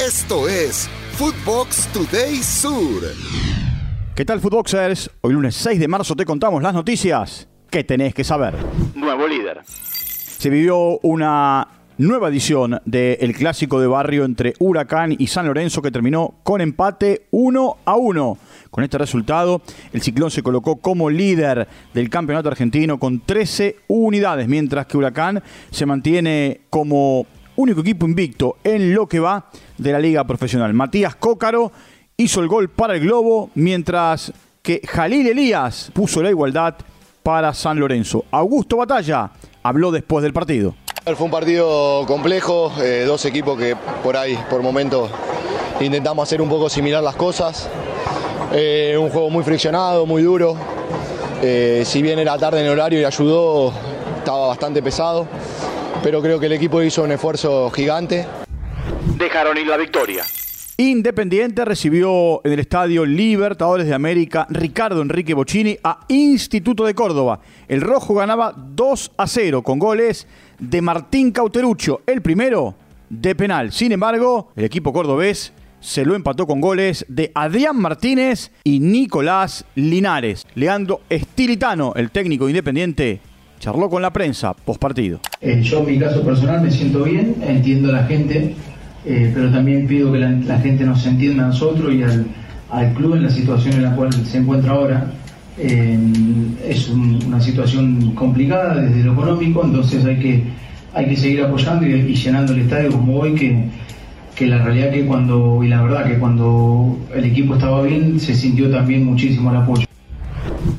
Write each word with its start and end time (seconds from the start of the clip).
Esto 0.00 0.48
es 0.48 0.88
Footbox 1.12 1.88
Today 1.92 2.36
Sur. 2.36 3.02
¿Qué 4.14 4.24
tal, 4.24 4.40
Footboxers? 4.40 5.10
Hoy 5.20 5.34
lunes 5.34 5.54
6 5.56 5.78
de 5.78 5.88
marzo 5.88 6.16
te 6.16 6.24
contamos 6.24 6.62
las 6.62 6.72
noticias 6.72 7.46
que 7.68 7.84
tenés 7.84 8.14
que 8.14 8.24
saber. 8.24 8.54
Nuevo 8.94 9.28
líder. 9.28 9.60
Se 9.66 10.48
vivió 10.48 10.98
una 11.02 11.68
nueva 11.98 12.28
edición 12.28 12.80
del 12.86 13.34
clásico 13.36 13.78
de 13.78 13.88
barrio 13.88 14.24
entre 14.24 14.54
Huracán 14.58 15.14
y 15.18 15.26
San 15.26 15.46
Lorenzo 15.46 15.82
que 15.82 15.90
terminó 15.90 16.36
con 16.44 16.62
empate 16.62 17.26
1 17.30 17.76
a 17.84 17.96
1. 17.96 18.38
Con 18.70 18.84
este 18.84 18.96
resultado, 18.96 19.60
el 19.92 20.00
Ciclón 20.00 20.30
se 20.30 20.42
colocó 20.42 20.76
como 20.76 21.10
líder 21.10 21.68
del 21.92 22.08
campeonato 22.08 22.48
argentino 22.48 22.98
con 22.98 23.20
13 23.20 23.76
unidades, 23.88 24.48
mientras 24.48 24.86
que 24.86 24.96
Huracán 24.96 25.42
se 25.70 25.84
mantiene 25.84 26.62
como 26.70 27.26
único 27.56 27.80
equipo 27.80 28.06
invicto 28.06 28.56
en 28.64 28.94
lo 28.94 29.06
que 29.06 29.20
va 29.20 29.46
de 29.78 29.92
la 29.92 29.98
liga 29.98 30.24
profesional. 30.24 30.72
Matías 30.74 31.14
Cócaro 31.16 31.72
hizo 32.16 32.40
el 32.40 32.48
gol 32.48 32.68
para 32.68 32.94
el 32.94 33.00
Globo, 33.00 33.50
mientras 33.54 34.32
que 34.62 34.80
Jalil 34.86 35.26
Elías 35.26 35.90
puso 35.92 36.22
la 36.22 36.30
igualdad 36.30 36.74
para 37.22 37.54
San 37.54 37.78
Lorenzo. 37.78 38.24
Augusto 38.30 38.76
Batalla 38.76 39.30
habló 39.62 39.90
después 39.90 40.22
del 40.22 40.32
partido. 40.32 40.74
Fue 41.04 41.24
un 41.24 41.30
partido 41.30 42.04
complejo, 42.06 42.72
eh, 42.80 43.04
dos 43.06 43.24
equipos 43.24 43.58
que 43.58 43.74
por 44.02 44.16
ahí, 44.16 44.38
por 44.48 44.62
momentos, 44.62 45.10
intentamos 45.80 46.28
hacer 46.28 46.42
un 46.42 46.48
poco 46.48 46.68
similar 46.68 47.02
las 47.02 47.16
cosas. 47.16 47.68
Eh, 48.52 48.96
un 49.00 49.08
juego 49.08 49.30
muy 49.30 49.42
friccionado, 49.42 50.06
muy 50.06 50.22
duro. 50.22 50.56
Eh, 51.42 51.82
si 51.86 52.02
bien 52.02 52.18
era 52.18 52.36
tarde 52.36 52.60
en 52.60 52.66
el 52.66 52.72
horario 52.72 53.00
y 53.00 53.04
ayudó, 53.04 53.72
estaba 54.18 54.48
bastante 54.48 54.82
pesado. 54.82 55.26
Pero 56.02 56.22
creo 56.22 56.40
que 56.40 56.46
el 56.46 56.52
equipo 56.52 56.82
hizo 56.82 57.02
un 57.02 57.12
esfuerzo 57.12 57.70
gigante. 57.70 58.26
Dejaron 59.18 59.58
ir 59.58 59.66
la 59.66 59.76
victoria. 59.76 60.24
Independiente 60.78 61.66
recibió 61.66 62.40
en 62.42 62.52
el 62.52 62.60
estadio 62.60 63.04
Libertadores 63.04 63.86
de 63.86 63.92
América 63.92 64.46
Ricardo 64.48 65.02
Enrique 65.02 65.34
Bocini 65.34 65.76
a 65.84 66.00
Instituto 66.08 66.86
de 66.86 66.94
Córdoba. 66.94 67.40
El 67.68 67.82
rojo 67.82 68.14
ganaba 68.14 68.54
2 68.56 69.12
a 69.18 69.26
0 69.26 69.62
con 69.62 69.78
goles 69.78 70.26
de 70.58 70.80
Martín 70.80 71.32
Cauterucho, 71.32 72.00
el 72.06 72.22
primero 72.22 72.74
de 73.10 73.34
penal. 73.34 73.72
Sin 73.72 73.92
embargo, 73.92 74.52
el 74.56 74.64
equipo 74.64 74.94
cordobés 74.94 75.52
se 75.80 76.04
lo 76.06 76.14
empató 76.14 76.46
con 76.46 76.62
goles 76.62 77.04
de 77.08 77.30
Adrián 77.34 77.76
Martínez 77.76 78.50
y 78.64 78.80
Nicolás 78.80 79.66
Linares. 79.74 80.46
Leandro 80.54 81.02
Estilitano, 81.10 81.92
el 81.94 82.10
técnico 82.10 82.48
independiente, 82.48 83.20
charló 83.60 83.88
con 83.88 84.02
la 84.02 84.12
prensa 84.12 84.54
post 84.54 84.80
partido. 84.80 85.20
Eh, 85.40 85.60
yo 85.62 85.78
en 85.78 85.86
mi 85.86 85.98
caso 85.98 86.22
personal 86.22 86.60
me 86.60 86.70
siento 86.72 87.04
bien, 87.04 87.36
entiendo 87.46 87.90
a 87.90 87.92
la 87.92 88.04
gente 88.04 88.56
eh, 89.04 89.30
pero 89.32 89.50
también 89.50 89.86
pido 89.86 90.12
que 90.12 90.18
la, 90.18 90.58
gente 90.58 90.84
nos 90.84 91.06
entienda 91.06 91.44
a 91.44 91.46
nosotros 91.48 91.94
y 91.94 92.02
al, 92.02 92.92
club 92.94 93.16
en 93.16 93.22
la 93.22 93.30
situación 93.30 93.74
en 93.74 93.84
la 93.84 93.96
cual 93.96 94.12
se 94.12 94.38
encuentra 94.38 94.72
ahora. 94.72 95.10
Eh, 95.58 95.98
es 96.66 96.88
una 96.88 97.40
situación 97.40 98.14
complicada 98.14 98.80
desde 98.80 99.02
lo 99.04 99.12
económico, 99.12 99.62
entonces 99.64 100.04
hay 100.04 100.18
que, 100.18 100.42
hay 100.94 101.06
que 101.06 101.16
seguir 101.16 101.42
apoyando 101.42 101.86
y, 101.86 102.14
llenando 102.14 102.52
el 102.52 102.60
estadio 102.60 102.92
como 102.92 103.18
hoy, 103.18 103.34
que, 103.34 103.64
que 104.34 104.46
la 104.46 104.58
realidad 104.58 104.90
que 104.90 105.04
cuando, 105.06 105.62
y 105.62 105.68
la 105.68 105.82
verdad 105.82 106.06
que 106.06 106.18
cuando 106.18 106.98
el 107.14 107.24
equipo 107.24 107.54
estaba 107.54 107.82
bien, 107.82 108.20
se 108.20 108.34
sintió 108.34 108.70
también 108.70 109.04
muchísimo 109.04 109.50
el 109.50 109.56
apoyo. 109.56 109.89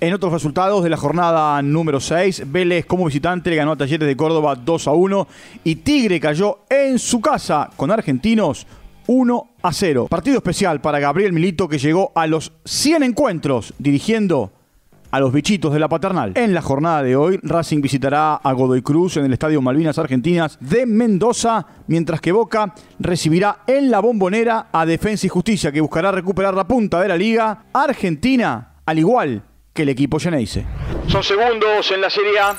En 0.00 0.12
otros 0.12 0.32
resultados 0.32 0.82
de 0.82 0.90
la 0.90 0.96
jornada 0.96 1.62
número 1.62 2.00
6, 2.00 2.50
Vélez 2.50 2.84
como 2.84 3.06
visitante 3.06 3.50
le 3.50 3.56
ganó 3.56 3.72
a 3.72 3.76
Talleres 3.76 4.06
de 4.06 4.16
Córdoba 4.16 4.54
2 4.54 4.88
a 4.88 4.92
1 4.92 5.28
y 5.64 5.76
Tigre 5.76 6.20
cayó 6.20 6.60
en 6.68 6.98
su 6.98 7.20
casa 7.20 7.70
con 7.76 7.90
Argentinos 7.90 8.66
1 9.06 9.48
a 9.62 9.72
0. 9.72 10.08
Partido 10.10 10.36
especial 10.36 10.80
para 10.80 10.98
Gabriel 10.98 11.32
Milito 11.32 11.68
que 11.68 11.78
llegó 11.78 12.12
a 12.14 12.26
los 12.26 12.52
100 12.64 13.02
encuentros 13.02 13.72
dirigiendo 13.78 14.52
a 15.10 15.20
los 15.20 15.32
bichitos 15.32 15.72
de 15.72 15.78
la 15.78 15.88
paternal. 15.88 16.32
En 16.34 16.52
la 16.54 16.60
jornada 16.60 17.02
de 17.02 17.14
hoy, 17.14 17.38
Racing 17.42 17.80
visitará 17.80 18.34
a 18.34 18.52
Godoy 18.52 18.82
Cruz 18.82 19.16
en 19.16 19.24
el 19.24 19.32
Estadio 19.32 19.62
Malvinas 19.62 19.96
Argentinas 19.96 20.58
de 20.60 20.86
Mendoza, 20.86 21.64
mientras 21.86 22.20
que 22.20 22.32
Boca 22.32 22.74
recibirá 22.98 23.58
en 23.68 23.92
la 23.92 24.00
bombonera 24.00 24.66
a 24.72 24.84
Defensa 24.84 25.26
y 25.26 25.30
Justicia, 25.30 25.70
que 25.70 25.80
buscará 25.80 26.10
recuperar 26.10 26.54
la 26.54 26.66
punta 26.66 27.00
de 27.00 27.08
la 27.08 27.16
liga. 27.16 27.66
Argentina, 27.72 28.72
al 28.84 28.98
igual 28.98 29.42
que 29.74 29.82
el 29.82 29.88
equipo 29.90 30.18
Geneise. 30.18 30.64
Son 31.08 31.22
segundos 31.22 31.90
en 31.90 32.00
la 32.00 32.08
Serie 32.08 32.38
A. 32.38 32.56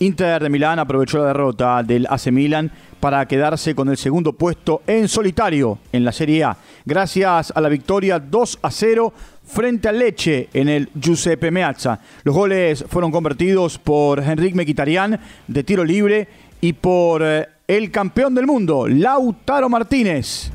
Inter 0.00 0.42
de 0.42 0.50
Milán 0.50 0.78
aprovechó 0.78 1.18
la 1.18 1.26
derrota 1.26 1.82
del 1.82 2.06
AC 2.10 2.32
Milan 2.32 2.70
para 2.98 3.26
quedarse 3.26 3.74
con 3.74 3.88
el 3.88 3.96
segundo 3.96 4.32
puesto 4.32 4.82
en 4.86 5.08
solitario 5.08 5.78
en 5.92 6.04
la 6.04 6.12
Serie 6.12 6.44
A, 6.44 6.56
gracias 6.84 7.52
a 7.54 7.60
la 7.60 7.68
victoria 7.68 8.18
2 8.18 8.58
a 8.62 8.70
0 8.70 9.12
frente 9.46 9.88
al 9.88 9.98
Leche 9.98 10.48
en 10.52 10.68
el 10.68 10.90
Giuseppe 10.94 11.50
Meazza. 11.50 12.00
Los 12.24 12.34
goles 12.34 12.84
fueron 12.88 13.10
convertidos 13.10 13.78
por 13.78 14.20
Enrique 14.20 14.54
Mequitarian 14.54 15.20
de 15.46 15.64
tiro 15.64 15.84
libre 15.84 16.28
y 16.60 16.72
por 16.72 17.22
eh, 17.22 17.48
el 17.66 17.90
campeón 17.90 18.34
del 18.34 18.46
mundo, 18.46 18.86
Lautaro 18.88 19.68
Martínez. 19.68 20.50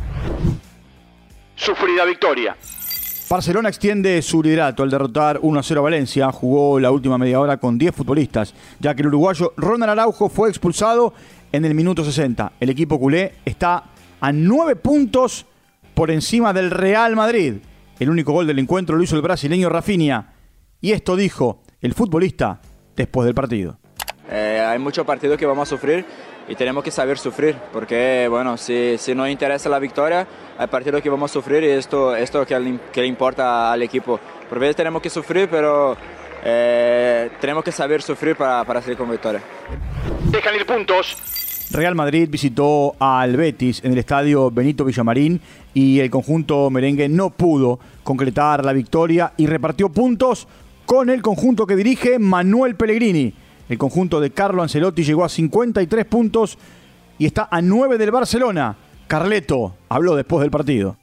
Sufrida 1.55 2.03
victoria. 2.05 2.55
Barcelona 3.27 3.69
extiende 3.69 4.21
su 4.21 4.43
liderato 4.43 4.83
al 4.83 4.91
derrotar 4.91 5.39
1-0 5.39 5.77
a 5.77 5.81
Valencia. 5.81 6.31
Jugó 6.31 6.79
la 6.79 6.91
última 6.91 7.17
media 7.17 7.39
hora 7.39 7.57
con 7.57 7.75
10 7.75 7.95
futbolistas, 7.95 8.53
ya 8.79 8.93
que 8.93 9.01
el 9.01 9.07
uruguayo 9.07 9.53
Ronald 9.57 9.93
Araujo 9.93 10.29
fue 10.29 10.49
expulsado 10.49 11.13
en 11.51 11.65
el 11.65 11.73
minuto 11.73 12.03
60. 12.03 12.53
El 12.59 12.69
equipo 12.69 12.99
culé 12.99 13.33
está 13.43 13.85
a 14.21 14.31
9 14.31 14.75
puntos 14.75 15.47
por 15.95 16.11
encima 16.11 16.53
del 16.53 16.69
Real 16.69 17.15
Madrid. 17.15 17.55
El 17.99 18.11
único 18.11 18.31
gol 18.31 18.45
del 18.45 18.59
encuentro 18.59 18.95
lo 18.95 19.03
hizo 19.03 19.15
el 19.15 19.23
brasileño 19.23 19.69
Rafinha. 19.69 20.33
Y 20.79 20.91
esto 20.91 21.15
dijo 21.15 21.63
el 21.81 21.95
futbolista 21.95 22.61
después 22.95 23.25
del 23.25 23.33
partido. 23.33 23.79
Eh, 24.29 24.63
hay 24.63 24.77
muchos 24.77 25.03
partidos 25.03 25.39
que 25.39 25.47
vamos 25.47 25.67
a 25.67 25.75
sufrir 25.75 26.05
y 26.47 26.55
tenemos 26.55 26.83
que 26.83 26.91
saber 26.91 27.17
sufrir, 27.17 27.55
porque 27.73 28.27
bueno, 28.29 28.57
si, 28.57 28.97
si 28.97 29.15
nos 29.15 29.29
interesa 29.29 29.69
la 29.69 29.79
victoria, 29.79 30.27
hay 30.57 30.67
partidos 30.67 31.01
que 31.01 31.09
vamos 31.09 31.31
a 31.31 31.33
sufrir 31.33 31.63
y 31.63 31.67
esto, 31.67 32.15
esto 32.15 32.45
que, 32.45 32.79
que 32.91 33.01
le 33.01 33.07
importa 33.07 33.71
al 33.71 33.81
equipo. 33.81 34.19
Por 34.49 34.59
veces 34.59 34.75
tenemos 34.75 35.01
que 35.01 35.09
sufrir, 35.09 35.49
pero 35.49 35.97
eh, 36.43 37.31
tenemos 37.41 37.63
que 37.63 37.71
saber 37.71 38.01
sufrir 38.01 38.35
para, 38.35 38.63
para 38.63 38.81
salir 38.81 38.97
con 38.97 39.09
victoria. 39.09 39.41
Dejan 40.25 40.55
ir 40.55 40.65
puntos. 40.65 41.17
Real 41.71 41.95
Madrid 41.95 42.29
visitó 42.29 42.95
al 42.99 43.35
Betis 43.35 43.83
en 43.83 43.93
el 43.93 43.97
estadio 43.97 44.51
Benito 44.51 44.85
Villamarín 44.85 45.41
y 45.73 45.99
el 45.99 46.11
conjunto 46.11 46.69
merengue 46.69 47.09
no 47.09 47.31
pudo 47.31 47.79
concretar 48.03 48.63
la 48.63 48.71
victoria 48.71 49.33
y 49.35 49.47
repartió 49.47 49.89
puntos 49.89 50.47
con 50.85 51.09
el 51.09 51.23
conjunto 51.23 51.65
que 51.65 51.75
dirige 51.75 52.19
Manuel 52.19 52.75
Pellegrini. 52.75 53.33
El 53.67 53.77
conjunto 53.77 54.19
de 54.19 54.31
Carlo 54.31 54.61
Ancelotti 54.61 55.03
llegó 55.03 55.25
a 55.25 55.29
53 55.29 56.05
puntos 56.05 56.57
y 57.17 57.25
está 57.25 57.47
a 57.49 57.61
9 57.61 57.97
del 57.97 58.11
Barcelona. 58.11 58.75
Carleto 59.07 59.75
habló 59.89 60.15
después 60.15 60.41
del 60.41 60.51
partido. 60.51 60.97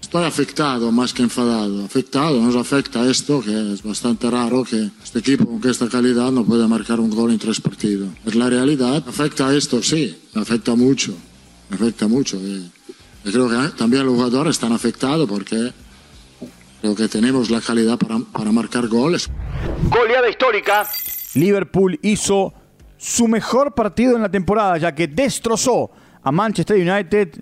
Estoy 0.00 0.24
afectado 0.24 0.90
más 0.90 1.12
que 1.12 1.22
enfadado. 1.22 1.84
Afectado, 1.84 2.40
nos 2.40 2.56
afecta 2.56 3.08
esto, 3.08 3.42
que 3.42 3.74
es 3.74 3.82
bastante 3.82 4.30
raro 4.30 4.64
que 4.64 4.90
este 5.04 5.18
equipo 5.18 5.44
con 5.44 5.70
esta 5.70 5.88
calidad 5.88 6.32
no 6.32 6.44
pueda 6.44 6.66
marcar 6.66 6.98
un 6.98 7.10
gol 7.10 7.30
en 7.30 7.38
tres 7.38 7.60
partidos. 7.60 8.08
Es 8.24 8.34
la 8.34 8.48
realidad. 8.48 9.04
Afecta 9.06 9.54
esto, 9.54 9.82
sí, 9.82 10.18
afecta 10.34 10.74
mucho. 10.74 11.14
Afecta 11.70 12.08
mucho. 12.08 12.38
Y 12.38 12.70
creo 13.22 13.50
que 13.50 13.76
también 13.76 14.06
los 14.06 14.14
jugadores 14.14 14.56
están 14.56 14.72
afectados 14.72 15.28
porque 15.28 15.72
creo 16.80 16.94
que 16.96 17.06
tenemos 17.08 17.50
la 17.50 17.60
calidad 17.60 17.98
para, 17.98 18.18
para 18.20 18.50
marcar 18.50 18.88
goles. 18.88 19.28
Goleada 19.90 20.30
histórica. 20.30 20.88
Liverpool 21.38 21.98
hizo 22.02 22.52
su 22.96 23.28
mejor 23.28 23.74
partido 23.74 24.16
en 24.16 24.22
la 24.22 24.28
temporada, 24.28 24.76
ya 24.76 24.94
que 24.94 25.06
destrozó 25.06 25.90
a 26.22 26.32
Manchester 26.32 26.76
United 26.76 27.40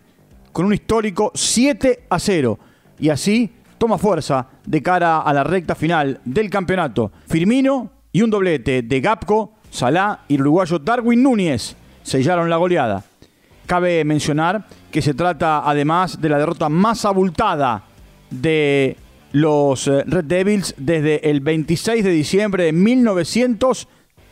con 0.53 0.67
un 0.67 0.75
histórico 0.75 1.33
7 1.35 2.07
a 2.09 2.19
0. 2.19 2.59
Y 2.99 3.09
así 3.09 3.51
toma 3.79 3.99
fuerza 3.99 4.47
de 4.65 4.83
cara 4.83 5.21
a 5.21 5.33
la 5.33 5.45
recta 5.45 5.75
final 5.75 6.21
del 6.25 6.51
campeonato. 6.51 7.13
Firmino 7.27 7.91
y 8.13 8.23
un 8.23 8.31
doblete 8.31 8.83
de 8.83 9.01
Gapco, 9.01 9.55
Salah 9.71 10.21
y 10.29 10.37
el 10.37 10.43
uruguayo 10.43 10.79
Darwin 10.79 11.23
Núñez 11.23 11.77
sellaron 12.03 12.49
la 12.49 12.57
goleada. 12.57 13.05
Cabe 13.67 14.05
mencionar 14.05 14.65
que 14.91 15.03
se 15.03 15.15
trata 15.15 15.69
además 15.69 16.21
de 16.21 16.29
la 16.29 16.39
derrota 16.39 16.69
más 16.69 17.05
abultada 17.05 17.85
de 18.31 18.97
los 19.33 19.89
eh, 19.89 20.05
Red 20.07 20.25
Devils 20.25 20.75
desde 20.79 21.29
el 21.29 21.41
26 21.41 22.05
de 22.05 22.11
diciembre 22.11 22.65
de 22.65 22.73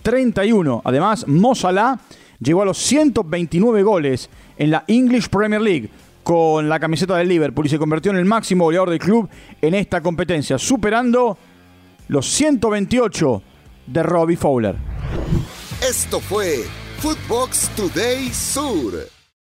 1931. 0.05 0.83
Además, 0.85 1.27
Mo 1.27 1.55
Salah 1.55 1.99
llegó 2.41 2.62
a 2.62 2.65
los 2.65 2.79
129 2.79 3.83
goles 3.83 4.29
en 4.56 4.71
la 4.71 4.85
English 4.87 5.29
Premier 5.29 5.61
League 5.61 5.91
con 6.23 6.69
la 6.69 6.81
camiseta 6.81 7.17
del 7.17 7.29
Liverpool 7.29 7.67
y 7.67 7.69
se 7.69 7.79
convirtió 7.79 8.11
en 8.11 8.19
el 8.19 8.25
máximo 8.25 8.65
goleador 8.65 8.91
del 8.91 8.99
club 8.99 9.29
en 9.61 9.75
esta 9.75 10.01
competencia, 10.01 10.59
superando 10.59 11.37
los 12.09 12.27
128 12.27 13.43
de 13.87 14.03
Robbie 14.03 14.37
Fowler. 14.37 14.77
Esto 15.87 16.21
fue 16.21 16.65
Footbox 16.99 17.69
Today 17.77 18.31
Sur. 18.33 19.13